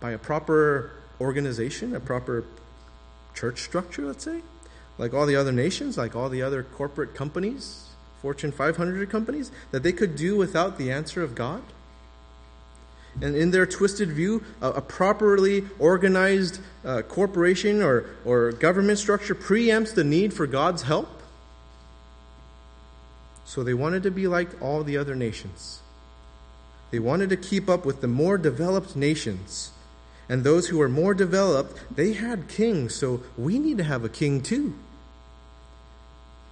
[0.00, 2.44] by a proper organization, a proper
[3.34, 4.40] church structure, let's say,
[4.98, 7.86] like all the other nations, like all the other corporate companies,
[8.22, 11.62] Fortune 500 companies, that they could do without the answer of God?
[13.20, 19.34] And in their twisted view, a, a properly organized uh, corporation or, or government structure
[19.34, 21.15] preempts the need for God's help.
[23.46, 25.80] So they wanted to be like all the other nations.
[26.90, 29.70] They wanted to keep up with the more developed nations
[30.28, 34.08] and those who were more developed, they had kings, so we need to have a
[34.08, 34.74] king too.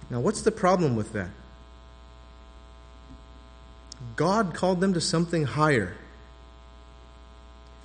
[0.09, 1.29] Now, what's the problem with that?
[4.15, 5.97] God called them to something higher.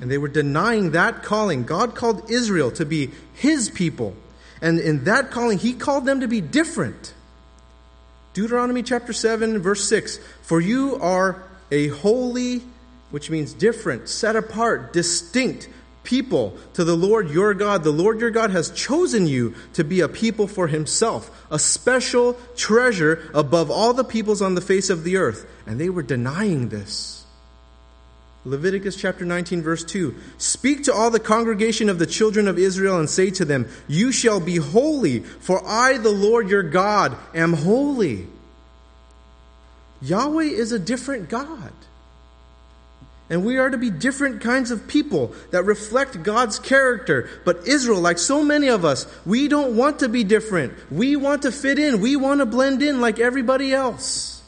[0.01, 1.65] And they were denying that calling.
[1.65, 4.15] God called Israel to be his people.
[4.63, 7.15] And in that calling, he called them to be different.
[8.33, 12.63] Deuteronomy chapter 7, verse 6 For you are a holy,
[13.11, 15.69] which means different, set apart, distinct,
[16.03, 17.85] people to the Lord your God.
[17.85, 22.35] The Lord your God has chosen you to be a people for himself, a special
[22.57, 25.49] treasure above all the peoples on the face of the earth.
[25.67, 27.20] And they were denying this.
[28.45, 32.99] Leviticus chapter 19, verse 2 Speak to all the congregation of the children of Israel
[32.99, 37.53] and say to them, You shall be holy, for I, the Lord your God, am
[37.53, 38.27] holy.
[40.01, 41.73] Yahweh is a different God.
[43.29, 47.29] And we are to be different kinds of people that reflect God's character.
[47.45, 50.73] But Israel, like so many of us, we don't want to be different.
[50.91, 52.01] We want to fit in.
[52.01, 54.43] We want to blend in like everybody else.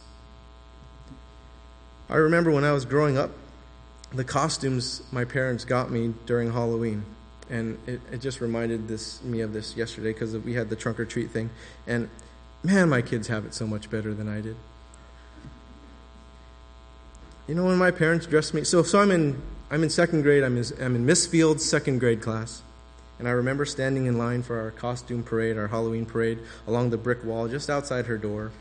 [2.11, 3.31] I remember when I was growing up,
[4.15, 7.05] the costumes my parents got me during Halloween.
[7.51, 11.01] And it, it just reminded this, me of this yesterday because we had the trunk
[11.01, 11.51] or treat thing.
[11.87, 12.09] And
[12.63, 14.57] man, my kids have it so much better than I did.
[17.49, 20.45] You know, when my parents dressed me, so, so I'm, in, I'm in second grade,
[20.45, 22.63] I'm in, I'm in Miss Field's second grade class.
[23.19, 26.97] And I remember standing in line for our costume parade, our Halloween parade, along the
[26.97, 28.53] brick wall just outside her door.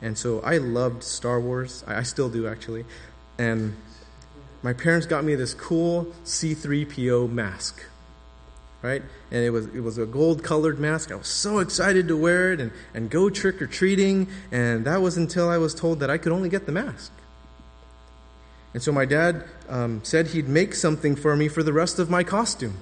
[0.00, 1.84] And so I loved Star Wars.
[1.86, 2.84] I, I still do, actually.
[3.38, 3.76] And
[4.62, 7.82] my parents got me this cool C3PO mask,
[8.82, 9.02] right?
[9.30, 11.10] And it was, it was a gold colored mask.
[11.10, 14.28] I was so excited to wear it and, and go trick or treating.
[14.52, 17.10] And that was until I was told that I could only get the mask.
[18.74, 22.10] And so my dad um, said he'd make something for me for the rest of
[22.10, 22.76] my costume.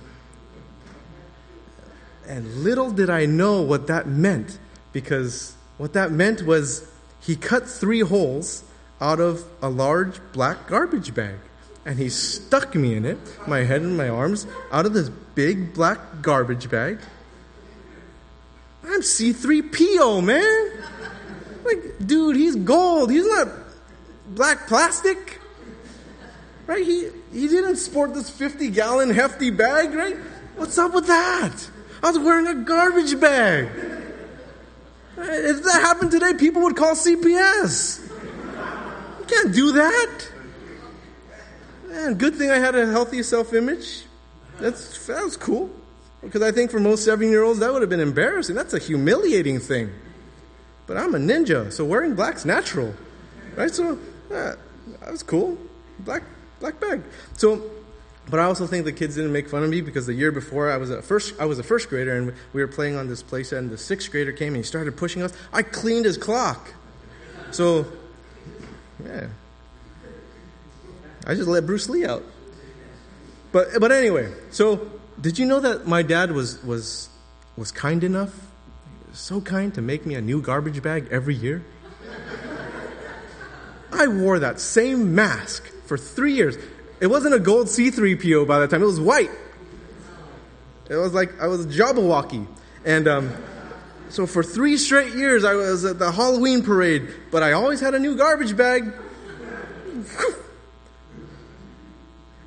[2.26, 4.58] And little did I know what that meant,
[4.92, 6.86] because what that meant was
[7.20, 8.64] he cut three holes
[9.00, 11.36] out of a large black garbage bag.
[11.88, 15.72] And he stuck me in it, my head and my arms, out of this big
[15.72, 17.00] black garbage bag.
[18.84, 20.70] I'm C3PO, man.
[21.64, 23.10] Like, dude, he's gold.
[23.10, 23.48] He's not
[24.28, 25.38] black plastic
[26.68, 26.86] right?
[26.86, 30.16] He, he didn't sport this 50 gallon hefty bag, right?
[30.54, 31.68] What's up with that?
[32.00, 33.68] I was wearing a garbage bag.
[35.16, 38.06] If that happened today, people would call CPS.
[39.18, 40.28] You can't do that.
[41.88, 44.04] Man, good thing I had a healthy self image.
[44.60, 45.70] That's, that was cool.
[46.22, 48.54] Because I think for most seven year olds, that would have been embarrassing.
[48.54, 49.90] That's a humiliating thing.
[50.86, 52.94] But I'm a ninja, so wearing black's natural.
[53.56, 53.70] Right?
[53.70, 53.98] So,
[54.30, 54.54] uh,
[55.00, 55.56] that was cool.
[56.00, 56.22] Black
[56.60, 57.02] black bag.
[57.36, 57.70] So
[58.30, 60.70] But I also think the kids didn't make fun of me because the year before
[60.70, 63.22] I was a first I was a first grader and we were playing on this
[63.22, 65.32] playset and the sixth grader came and he started pushing us.
[65.52, 66.74] I cleaned his clock.
[67.50, 67.86] So
[69.04, 69.28] yeah.
[71.28, 72.24] I just let Bruce Lee out.
[73.52, 77.10] But but anyway, so did you know that my dad was was
[77.56, 78.34] was kind enough,
[79.12, 81.62] so kind to make me a new garbage bag every year?
[83.92, 86.56] I wore that same mask for three years.
[87.00, 89.30] It wasn't a gold C3PO by that time, it was white.
[90.88, 92.46] It was like I was Jabberwocky.
[92.84, 93.34] And um,
[94.08, 97.94] so for three straight years, I was at the Halloween parade, but I always had
[97.94, 98.92] a new garbage bag.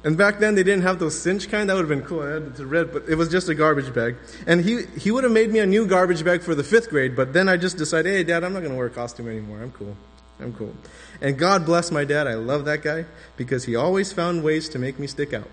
[0.04, 1.70] And back then they didn't have those cinch kind.
[1.70, 2.22] That would have been cool.
[2.22, 4.16] I had red, but it was just a garbage bag.
[4.48, 7.16] And he, he would have made me a new garbage bag for the fifth grade,
[7.16, 9.62] but then I just decided, hey, Dad, I'm not going to wear a costume anymore.
[9.62, 9.96] I'm cool.
[10.40, 10.74] I'm cool.
[11.22, 12.26] And God bless my dad.
[12.26, 13.06] I love that guy
[13.38, 15.48] because he always found ways to make me stick out.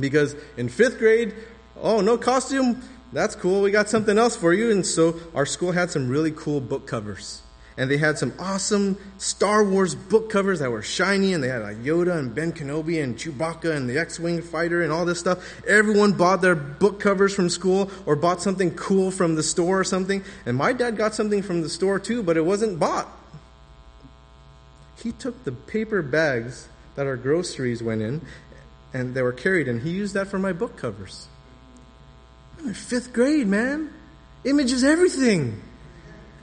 [0.00, 1.34] Because in fifth grade,
[1.80, 2.82] oh, no costume?
[3.12, 3.62] That's cool.
[3.62, 4.72] We got something else for you.
[4.72, 7.42] And so our school had some really cool book covers.
[7.78, 11.62] And they had some awesome Star Wars book covers that were shiny, and they had
[11.62, 15.20] like Yoda and Ben Kenobi and Chewbacca and the X Wing fighter and all this
[15.20, 15.62] stuff.
[15.66, 19.84] Everyone bought their book covers from school or bought something cool from the store or
[19.84, 20.24] something.
[20.46, 23.08] And my dad got something from the store too, but it wasn't bought
[25.06, 28.20] he took the paper bags that our groceries went in
[28.92, 31.26] and they were carried, and he used that for my book covers.
[32.58, 33.92] I'm in fifth grade, man.
[34.44, 35.62] Images everything.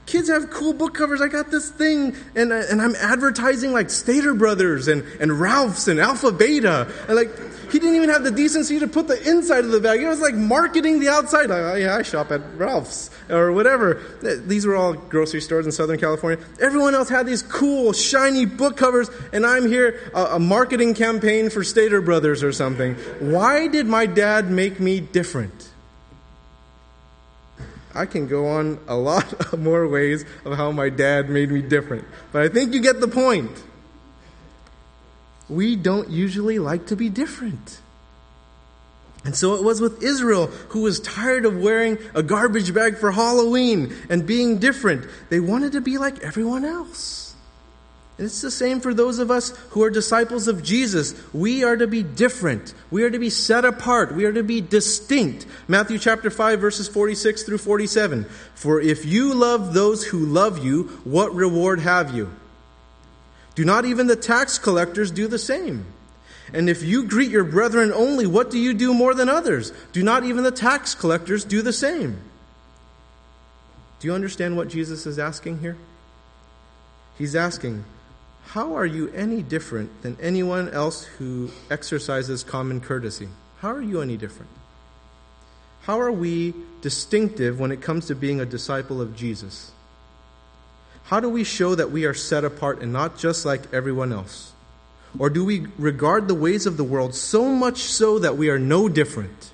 [0.05, 1.21] Kids have cool book covers.
[1.21, 5.99] I got this thing, and, and I'm advertising like Stater Brothers and, and Ralph's and
[5.99, 6.91] Alpha Beta.
[7.07, 7.31] And like,
[7.71, 10.01] he didn't even have the decency to put the inside of the bag.
[10.01, 11.49] It was like marketing the outside.
[11.49, 14.01] Like, oh, yeah, I shop at Ralph's or whatever.
[14.21, 16.43] These were all grocery stores in Southern California.
[16.59, 21.49] Everyone else had these cool, shiny book covers, and I'm here, a, a marketing campaign
[21.49, 22.95] for Stater Brothers or something.
[23.19, 25.69] Why did my dad make me different?
[27.95, 32.05] I can go on a lot more ways of how my dad made me different,
[32.31, 33.51] but I think you get the point
[35.49, 37.79] we don't usually like to be different.
[39.25, 43.11] And so it was with Israel, who was tired of wearing a garbage bag for
[43.11, 45.07] Halloween and being different.
[45.29, 47.32] They wanted to be like everyone else.
[48.17, 51.15] And it's the same for those of us who are disciples of Jesus.
[51.33, 52.75] We are to be different.
[52.91, 54.13] We are to be set apart.
[54.13, 55.47] We are to be distinct.
[55.67, 58.25] Matthew chapter 5 verses 46 through 47.
[58.53, 62.29] For if you love those who love you, what reward have you?
[63.55, 65.85] Do not even the tax collectors do the same?
[66.53, 69.71] And if you greet your brethren only, what do you do more than others?
[69.91, 72.19] Do not even the tax collectors do the same?
[73.99, 75.77] Do you understand what Jesus is asking here?
[77.17, 77.85] He's asking,
[78.45, 83.29] How are you any different than anyone else who exercises common courtesy?
[83.59, 84.51] How are you any different?
[85.83, 89.71] How are we distinctive when it comes to being a disciple of Jesus?
[91.05, 94.53] How do we show that we are set apart and not just like everyone else?
[95.19, 98.59] Or do we regard the ways of the world so much so that we are
[98.59, 99.51] no different?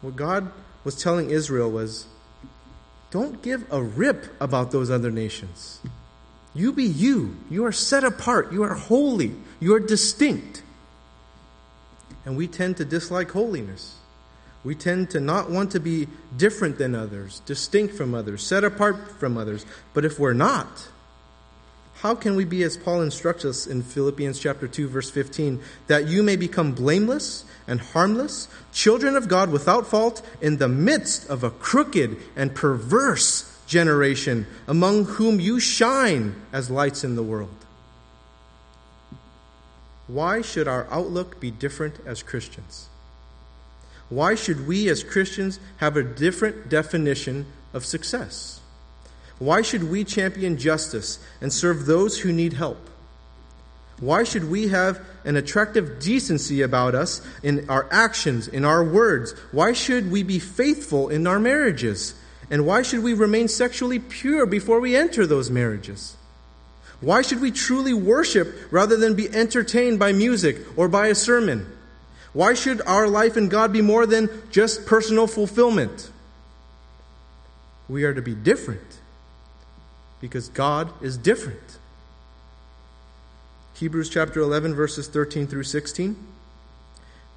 [0.00, 0.50] What God
[0.84, 2.06] was telling Israel was
[3.10, 5.80] don't give a rip about those other nations.
[6.56, 7.36] You be you.
[7.50, 8.52] You are set apart.
[8.52, 9.32] You are holy.
[9.60, 10.62] You are distinct.
[12.24, 13.96] And we tend to dislike holiness.
[14.64, 19.12] We tend to not want to be different than others, distinct from others, set apart
[19.20, 19.64] from others.
[19.94, 20.88] But if we're not,
[22.00, 26.08] how can we be as Paul instructs us in Philippians chapter 2 verse 15 that
[26.08, 31.44] you may become blameless and harmless, children of God without fault in the midst of
[31.44, 37.54] a crooked and perverse generation among whom you shine as lights in the world?
[40.06, 42.88] Why should our outlook be different as Christians?
[44.08, 48.60] Why should we as Christians have a different definition of success?
[49.38, 52.88] Why should we champion justice and serve those who need help?
[53.98, 59.32] Why should we have an attractive decency about us in our actions, in our words?
[59.52, 62.14] Why should we be faithful in our marriages?
[62.50, 66.16] And why should we remain sexually pure before we enter those marriages?
[67.00, 71.70] Why should we truly worship rather than be entertained by music or by a sermon?
[72.32, 76.10] Why should our life in God be more than just personal fulfillment?
[77.88, 79.00] We are to be different
[80.20, 81.78] because God is different.
[83.74, 86.16] Hebrews chapter 11, verses 13 through 16.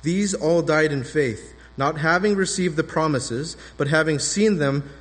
[0.04, 4.90] These all died in faith, not having received the promises, but having seen them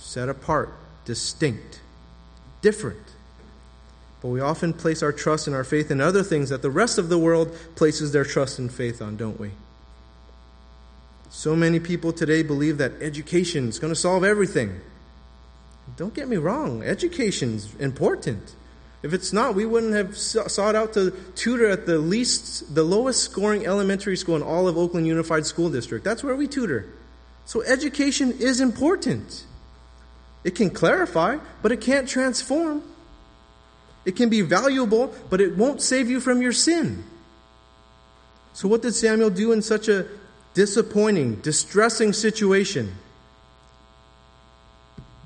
[0.00, 0.72] set apart,
[1.04, 1.80] distinct,
[2.62, 2.98] different.
[4.20, 6.98] But we often place our trust and our faith in other things that the rest
[6.98, 9.52] of the world places their trust and faith on, don't we?
[11.30, 14.80] So many people today believe that education is going to solve everything.
[15.96, 18.54] Don't get me wrong, education is important.
[19.02, 23.22] If it's not, we wouldn't have sought out to tutor at the least, the lowest
[23.22, 26.04] scoring elementary school in all of Oakland Unified School District.
[26.04, 26.86] That's where we tutor.
[27.46, 29.46] So education is important.
[30.42, 32.82] It can clarify, but it can't transform.
[34.04, 37.04] It can be valuable, but it won't save you from your sin.
[38.52, 40.06] So, what did Samuel do in such a
[40.54, 42.96] disappointing, distressing situation?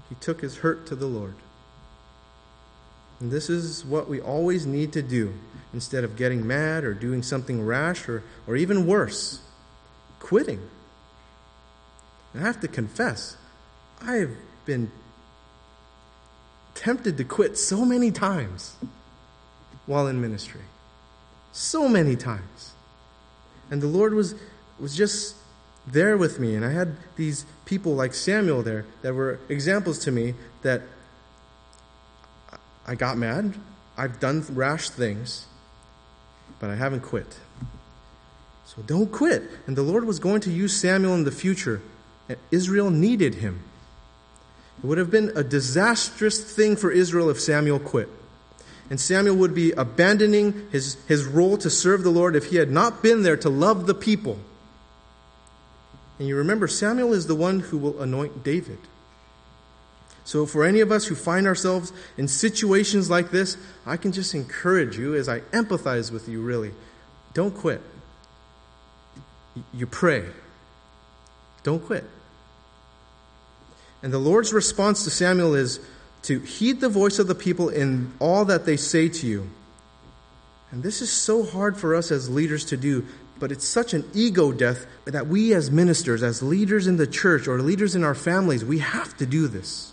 [0.09, 1.35] He took his hurt to the Lord.
[3.21, 5.33] And this is what we always need to do
[5.73, 9.41] instead of getting mad or doing something rash or, or even worse,
[10.21, 10.61] quitting.
[12.33, 13.37] And I have to confess,
[14.03, 14.31] I have
[14.67, 14.91] been
[16.75, 18.77] tempted to quit so many times
[19.87, 20.63] while in ministry.
[21.53, 22.73] So many times.
[23.71, 24.35] And the Lord was,
[24.79, 25.37] was just
[25.87, 26.55] there with me.
[26.55, 30.83] And I had these people like Samuel there that were examples to me that
[32.87, 33.55] I got mad.
[33.97, 35.47] I've done rash things,
[36.59, 37.39] but I haven't quit.
[38.67, 39.43] So don't quit.
[39.67, 41.81] And the Lord was going to use Samuel in the future.
[42.29, 43.61] And Israel needed him.
[44.79, 48.09] It would have been a disastrous thing for Israel if Samuel quit.
[48.91, 52.71] And Samuel would be abandoning his, his role to serve the Lord if he had
[52.71, 54.39] not been there to love the people.
[56.19, 58.79] And you remember, Samuel is the one who will anoint David.
[60.25, 64.35] So, for any of us who find ourselves in situations like this, I can just
[64.35, 66.73] encourage you as I empathize with you, really.
[67.35, 67.83] Don't quit.
[69.73, 70.25] You pray.
[71.63, 72.05] Don't quit.
[74.05, 75.81] And the Lord's response to Samuel is
[76.25, 79.49] to heed the voice of the people in all that they say to you.
[80.71, 83.07] And this is so hard for us as leaders to do,
[83.39, 87.49] but it's such an ego death that we as ministers, as leaders in the church
[87.49, 89.93] or leaders in our families, we have to do this.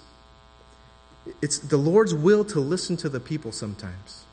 [1.42, 4.26] It's the Lord's will to listen to the people sometimes.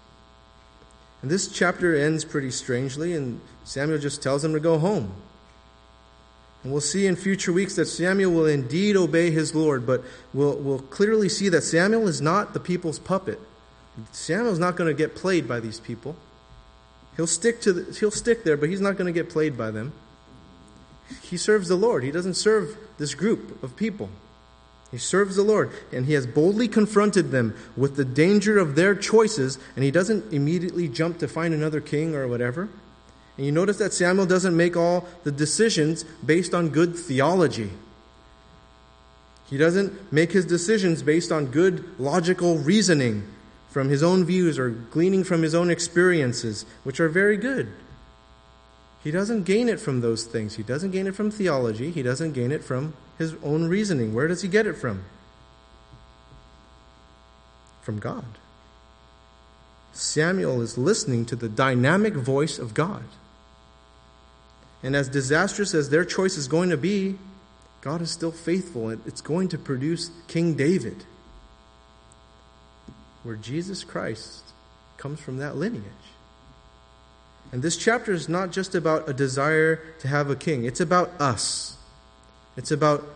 [1.22, 5.12] And this chapter ends pretty strangely, and Samuel just tells them to go home.
[6.62, 10.02] And we'll see in future weeks that Samuel will indeed obey his Lord, but
[10.34, 13.40] we'll, we'll clearly see that Samuel is not the people's puppet.
[14.12, 16.16] Samuel's not going to get played by these people.
[17.16, 19.70] He'll stick, to the, he'll stick there, but he's not going to get played by
[19.70, 19.92] them.
[21.22, 22.04] He serves the Lord.
[22.04, 24.10] He doesn't serve this group of people.
[24.90, 28.94] He serves the Lord, and he has boldly confronted them with the danger of their
[28.94, 32.68] choices, and he doesn't immediately jump to find another king or whatever.
[33.38, 37.70] And you notice that Samuel doesn't make all the decisions based on good theology.
[39.48, 43.22] He doesn't make his decisions based on good logical reasoning
[43.70, 47.72] from his own views or gleaning from his own experiences, which are very good.
[49.04, 50.56] He doesn't gain it from those things.
[50.56, 51.92] He doesn't gain it from theology.
[51.92, 54.12] He doesn't gain it from his own reasoning.
[54.14, 55.04] Where does he get it from?
[57.82, 58.24] From God.
[59.92, 63.04] Samuel is listening to the dynamic voice of God.
[64.82, 67.18] And as disastrous as their choice is going to be,
[67.80, 68.88] God is still faithful.
[68.88, 71.04] And it's going to produce King David,
[73.22, 74.42] where Jesus Christ
[74.96, 75.84] comes from that lineage.
[77.50, 81.18] And this chapter is not just about a desire to have a king, it's about
[81.20, 81.76] us.
[82.56, 83.06] It's about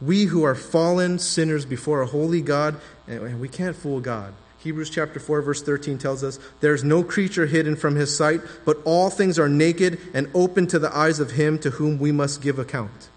[0.00, 2.76] we who are fallen sinners before a holy God,
[3.08, 4.34] and we can't fool God.
[4.64, 8.40] Hebrews chapter 4 verse 13 tells us, "There is no creature hidden from his sight,
[8.64, 12.10] but all things are naked and open to the eyes of him to whom we
[12.10, 13.10] must give account."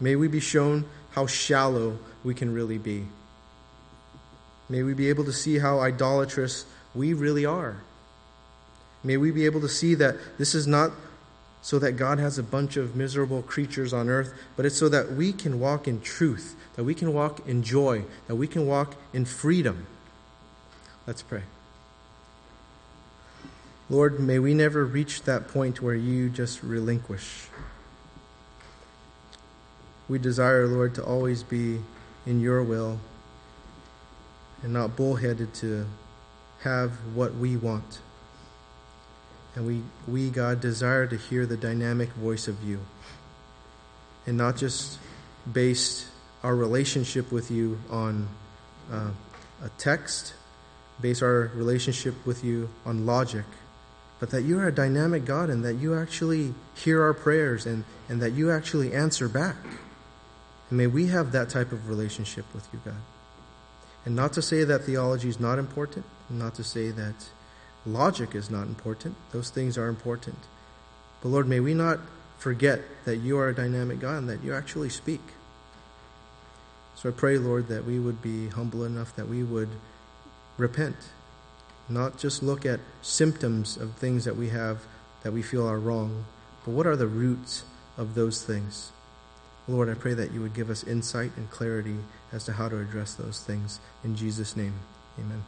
[0.00, 3.08] May we be shown how shallow we can really be.
[4.70, 6.64] May we be able to see how idolatrous
[6.94, 7.76] we really are.
[9.04, 10.92] May we be able to see that this is not
[11.68, 15.12] so that God has a bunch of miserable creatures on earth, but it's so that
[15.12, 18.94] we can walk in truth that we can walk in joy, that we can walk
[19.12, 19.84] in freedom.
[21.06, 21.42] Let's pray.
[23.90, 27.48] Lord, may we never reach that point where you just relinquish.
[30.08, 31.80] We desire, Lord, to always be
[32.24, 33.00] in your will
[34.62, 35.84] and not bullheaded to
[36.60, 37.98] have what we want.
[39.58, 42.78] And we, we, God, desire to hear the dynamic voice of you
[44.24, 45.00] and not just
[45.52, 46.08] base
[46.44, 48.28] our relationship with you on
[48.92, 49.10] uh,
[49.64, 50.34] a text,
[51.00, 53.46] base our relationship with you on logic,
[54.20, 57.82] but that you are a dynamic God and that you actually hear our prayers and,
[58.08, 59.56] and that you actually answer back.
[60.70, 63.02] And may we have that type of relationship with you, God.
[64.04, 67.30] And not to say that theology is not important, not to say that
[67.92, 69.16] logic is not important.
[69.32, 70.38] Those things are important.
[71.22, 71.98] But Lord, may we not
[72.38, 75.20] forget that you are a dynamic God and that you actually speak.
[76.94, 79.68] So I pray, Lord, that we would be humble enough that we would
[80.56, 80.96] repent,
[81.88, 84.82] not just look at symptoms of things that we have
[85.22, 86.24] that we feel are wrong,
[86.64, 87.64] but what are the roots
[87.96, 88.90] of those things?
[89.68, 91.98] Lord, I pray that you would give us insight and clarity
[92.32, 93.80] as to how to address those things.
[94.02, 94.74] In Jesus' name,
[95.18, 95.44] amen.